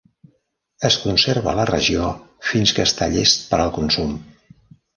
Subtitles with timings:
[0.89, 2.09] Es conserva a la regió
[2.53, 4.21] fins que està llest per al consum.